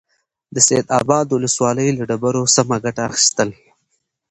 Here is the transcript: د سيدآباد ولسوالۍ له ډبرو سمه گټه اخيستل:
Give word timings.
د 0.55 0.55
سيدآباد 0.67 1.27
ولسوالۍ 1.31 1.89
له 1.97 2.03
ډبرو 2.09 2.43
سمه 2.55 2.77
گټه 2.83 3.01
اخيستل: 3.09 3.49